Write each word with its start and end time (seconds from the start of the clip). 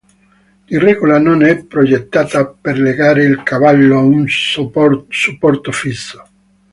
Di 0.65 0.79
regola 0.79 1.19
non 1.19 1.43
è 1.43 1.63
progettata 1.63 2.47
per 2.47 2.79
legare 2.79 3.23
il 3.23 3.43
cavallo 3.43 3.99
a 3.99 4.01
un 4.01 4.27
supporto 4.27 5.71
fisso. 5.71 6.27